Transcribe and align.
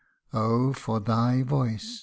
Oh! 0.33 0.73
for 0.73 0.99
thy 0.99 1.43
voice! 1.43 1.99